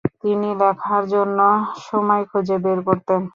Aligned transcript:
তিনি 0.21 0.49
লেখার 0.59 1.03
জন্য 1.13 1.39
সময় 1.81 2.23
খুঁজে 2.31 2.57
বের 2.63 2.79
করতেন। 2.87 3.21